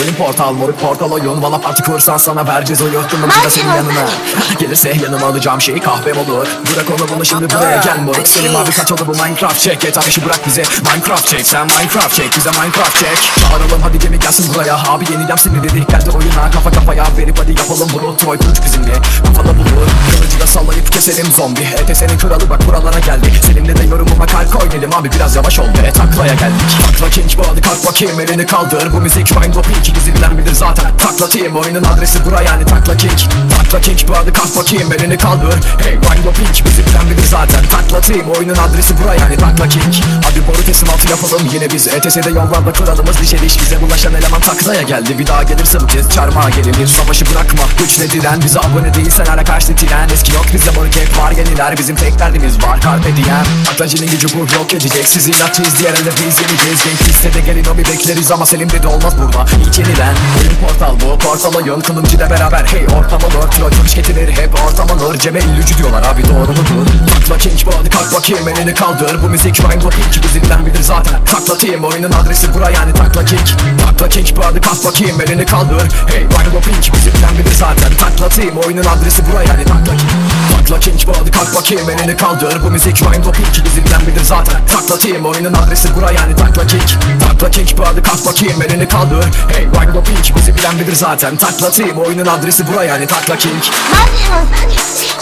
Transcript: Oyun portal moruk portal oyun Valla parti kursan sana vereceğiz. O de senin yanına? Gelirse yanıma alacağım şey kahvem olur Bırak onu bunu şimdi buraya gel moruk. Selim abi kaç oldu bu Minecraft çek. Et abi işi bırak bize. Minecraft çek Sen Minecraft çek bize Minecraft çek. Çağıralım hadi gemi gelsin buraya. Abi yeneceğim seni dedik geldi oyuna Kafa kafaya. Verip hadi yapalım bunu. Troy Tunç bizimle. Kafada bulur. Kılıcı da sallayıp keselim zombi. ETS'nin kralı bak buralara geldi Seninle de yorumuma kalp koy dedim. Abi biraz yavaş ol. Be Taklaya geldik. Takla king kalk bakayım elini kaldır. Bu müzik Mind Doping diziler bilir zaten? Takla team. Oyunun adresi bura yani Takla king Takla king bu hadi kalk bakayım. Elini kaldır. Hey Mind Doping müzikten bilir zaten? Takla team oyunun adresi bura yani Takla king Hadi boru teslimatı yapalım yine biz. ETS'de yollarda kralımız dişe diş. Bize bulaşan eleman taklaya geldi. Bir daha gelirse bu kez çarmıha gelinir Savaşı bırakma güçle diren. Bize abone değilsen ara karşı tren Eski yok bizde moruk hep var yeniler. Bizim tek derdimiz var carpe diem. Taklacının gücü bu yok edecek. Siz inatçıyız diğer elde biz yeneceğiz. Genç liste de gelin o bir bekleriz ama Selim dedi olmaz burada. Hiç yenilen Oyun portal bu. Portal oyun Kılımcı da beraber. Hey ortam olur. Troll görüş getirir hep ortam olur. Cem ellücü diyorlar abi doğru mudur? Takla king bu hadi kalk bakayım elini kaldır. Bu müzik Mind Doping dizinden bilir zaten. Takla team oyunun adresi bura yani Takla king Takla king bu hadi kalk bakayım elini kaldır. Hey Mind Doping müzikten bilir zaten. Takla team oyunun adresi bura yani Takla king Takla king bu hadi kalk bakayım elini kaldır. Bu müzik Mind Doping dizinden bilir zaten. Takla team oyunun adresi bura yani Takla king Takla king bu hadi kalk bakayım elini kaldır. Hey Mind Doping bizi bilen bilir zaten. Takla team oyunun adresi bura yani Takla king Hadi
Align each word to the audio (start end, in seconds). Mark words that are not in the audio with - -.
Oyun 0.00 0.14
portal 0.14 0.52
moruk 0.52 0.80
portal 0.80 1.10
oyun 1.10 1.42
Valla 1.42 1.60
parti 1.60 1.82
kursan 1.82 2.16
sana 2.16 2.46
vereceğiz. 2.46 2.82
O 2.82 2.86
de 2.86 3.50
senin 3.50 3.68
yanına? 3.74 4.04
Gelirse 4.58 4.96
yanıma 5.04 5.26
alacağım 5.26 5.60
şey 5.60 5.80
kahvem 5.80 6.18
olur 6.18 6.46
Bırak 6.74 6.86
onu 6.90 7.08
bunu 7.14 7.24
şimdi 7.24 7.50
buraya 7.50 7.76
gel 7.76 7.98
moruk. 7.98 8.28
Selim 8.28 8.56
abi 8.56 8.70
kaç 8.70 8.92
oldu 8.92 9.02
bu 9.06 9.12
Minecraft 9.12 9.60
çek. 9.60 9.84
Et 9.84 9.98
abi 9.98 10.08
işi 10.08 10.24
bırak 10.24 10.46
bize. 10.46 10.62
Minecraft 10.92 11.28
çek 11.28 11.46
Sen 11.46 11.66
Minecraft 11.66 12.14
çek 12.14 12.36
bize 12.36 12.50
Minecraft 12.50 12.98
çek. 13.00 13.32
Çağıralım 13.40 13.82
hadi 13.82 13.98
gemi 13.98 14.18
gelsin 14.18 14.54
buraya. 14.54 14.76
Abi 14.76 15.04
yeneceğim 15.12 15.38
seni 15.38 15.62
dedik 15.62 15.88
geldi 15.88 16.10
oyuna 16.10 16.50
Kafa 16.50 16.70
kafaya. 16.70 17.04
Verip 17.18 17.38
hadi 17.38 17.50
yapalım 17.58 17.88
bunu. 17.92 18.16
Troy 18.16 18.38
Tunç 18.38 18.56
bizimle. 18.64 18.92
Kafada 19.26 19.58
bulur. 19.58 19.88
Kılıcı 20.10 20.40
da 20.40 20.46
sallayıp 20.46 20.92
keselim 20.92 21.26
zombi. 21.32 21.60
ETS'nin 21.60 22.18
kralı 22.18 22.50
bak 22.50 22.66
buralara 22.66 22.98
geldi 22.98 23.32
Seninle 23.46 23.76
de 23.76 23.84
yorumuma 23.84 24.26
kalp 24.26 24.52
koy 24.52 24.70
dedim. 24.70 24.90
Abi 24.94 25.12
biraz 25.12 25.36
yavaş 25.36 25.58
ol. 25.58 25.66
Be 25.66 25.92
Taklaya 25.92 26.34
geldik. 26.34 26.76
Takla 26.92 27.10
king 27.10 27.36
kalk 27.36 27.55
bakayım 27.86 28.20
elini 28.20 28.46
kaldır. 28.46 28.92
Bu 28.92 29.00
müzik 29.00 29.36
Mind 29.40 29.54
Doping 29.54 29.84
diziler 29.94 30.38
bilir 30.38 30.54
zaten? 30.54 30.96
Takla 30.98 31.28
team. 31.28 31.56
Oyunun 31.56 31.84
adresi 31.84 32.24
bura 32.24 32.42
yani 32.42 32.64
Takla 32.64 32.96
king 32.96 33.18
Takla 33.56 33.80
king 33.80 33.98
bu 34.08 34.16
hadi 34.16 34.32
kalk 34.32 34.56
bakayım. 34.56 34.92
Elini 34.92 35.18
kaldır. 35.18 35.54
Hey 35.78 35.94
Mind 35.94 36.24
Doping 36.24 36.48
müzikten 36.64 37.10
bilir 37.10 37.26
zaten? 37.30 37.60
Takla 37.70 37.85
team 38.06 38.30
oyunun 38.30 38.54
adresi 38.54 38.98
bura 38.98 39.14
yani 39.14 39.36
Takla 39.36 39.68
king 39.68 39.94
Hadi 40.24 40.46
boru 40.46 40.64
teslimatı 40.64 41.10
yapalım 41.10 41.48
yine 41.52 41.70
biz. 41.70 41.88
ETS'de 41.88 42.30
yollarda 42.30 42.72
kralımız 42.72 43.20
dişe 43.20 43.38
diş. 43.38 43.60
Bize 43.60 43.80
bulaşan 43.80 44.14
eleman 44.14 44.40
taklaya 44.40 44.82
geldi. 44.82 45.18
Bir 45.18 45.26
daha 45.26 45.42
gelirse 45.42 45.80
bu 45.80 45.86
kez 45.86 46.10
çarmıha 46.10 46.50
gelinir 46.50 46.86
Savaşı 46.86 47.24
bırakma 47.26 47.62
güçle 47.78 48.10
diren. 48.10 48.42
Bize 48.42 48.60
abone 48.60 48.94
değilsen 48.94 49.24
ara 49.24 49.44
karşı 49.44 49.76
tren 49.76 50.08
Eski 50.08 50.32
yok 50.32 50.46
bizde 50.54 50.70
moruk 50.70 50.96
hep 50.96 51.18
var 51.18 51.30
yeniler. 51.30 51.78
Bizim 51.78 51.96
tek 51.96 52.18
derdimiz 52.18 52.62
var 52.62 52.80
carpe 52.80 53.16
diem. 53.16 53.44
Taklacının 53.64 54.10
gücü 54.10 54.28
bu 54.28 54.38
yok 54.38 54.74
edecek. 54.74 55.08
Siz 55.08 55.28
inatçıyız 55.28 55.78
diğer 55.78 55.92
elde 55.92 56.10
biz 56.10 56.40
yeneceğiz. 56.40 56.84
Genç 56.84 57.08
liste 57.08 57.34
de 57.34 57.40
gelin 57.40 57.64
o 57.74 57.78
bir 57.78 57.84
bekleriz 57.84 58.32
ama 58.32 58.46
Selim 58.46 58.70
dedi 58.70 58.86
olmaz 58.86 59.14
burada. 59.18 59.44
Hiç 59.66 59.78
yenilen 59.78 60.14
Oyun 60.40 60.56
portal 60.68 60.94
bu. 61.00 61.18
Portal 61.18 61.54
oyun 61.54 61.80
Kılımcı 61.80 62.18
da 62.18 62.30
beraber. 62.30 62.64
Hey 62.64 62.86
ortam 62.98 63.20
olur. 63.22 63.50
Troll 63.50 63.70
görüş 63.70 63.94
getirir 63.94 64.28
hep 64.28 64.50
ortam 64.66 64.90
olur. 64.90 65.18
Cem 65.18 65.36
ellücü 65.36 65.78
diyorlar 65.78 66.02
abi 66.02 66.22
doğru 66.24 66.50
mudur? 66.50 66.86
Takla 67.28 67.38
king 67.38 67.66
bu 67.66 67.70
hadi 67.78 67.95
kalk 67.96 68.14
bakayım 68.14 68.48
elini 68.48 68.74
kaldır. 68.74 69.22
Bu 69.22 69.28
müzik 69.28 69.68
Mind 69.68 69.82
Doping 69.82 70.22
dizinden 70.22 70.66
bilir 70.66 70.82
zaten. 70.82 71.24
Takla 71.24 71.58
team 71.58 71.84
oyunun 71.84 72.12
adresi 72.12 72.54
bura 72.54 72.70
yani 72.70 72.92
Takla 72.92 73.24
king 73.24 73.48
Takla 73.86 74.08
king 74.08 74.36
bu 74.36 74.44
hadi 74.44 74.60
kalk 74.60 74.84
bakayım 74.84 75.20
elini 75.20 75.46
kaldır. 75.46 75.88
Hey 76.06 76.20
Mind 76.20 76.54
Doping 76.54 76.94
müzikten 76.94 77.38
bilir 77.38 77.54
zaten. 77.54 77.92
Takla 77.98 78.28
team 78.28 78.58
oyunun 78.58 78.84
adresi 78.84 79.22
bura 79.26 79.42
yani 79.42 79.64
Takla 79.64 79.96
king 79.96 80.10
Takla 80.58 80.80
king 80.80 81.06
bu 81.06 81.12
hadi 81.20 81.30
kalk 81.30 81.54
bakayım 81.54 81.90
elini 81.90 82.16
kaldır. 82.16 82.62
Bu 82.64 82.70
müzik 82.70 83.02
Mind 83.02 83.24
Doping 83.24 83.54
dizinden 83.64 84.00
bilir 84.06 84.24
zaten. 84.24 84.56
Takla 84.72 84.98
team 84.98 85.26
oyunun 85.26 85.54
adresi 85.54 85.96
bura 85.96 86.10
yani 86.12 86.36
Takla 86.36 86.66
king 86.66 86.88
Takla 87.28 87.50
king 87.50 87.68
bu 87.78 87.86
hadi 87.86 88.02
kalk 88.02 88.26
bakayım 88.26 88.62
elini 88.62 88.88
kaldır. 88.88 89.26
Hey 89.48 89.66
Mind 89.66 89.94
Doping 89.94 90.36
bizi 90.36 90.56
bilen 90.56 90.78
bilir 90.78 90.94
zaten. 90.94 91.36
Takla 91.36 91.70
team 91.70 91.98
oyunun 91.98 92.26
adresi 92.26 92.68
bura 92.68 92.84
yani 92.84 93.06
Takla 93.06 93.36
king 93.36 93.62
Hadi 93.92 95.15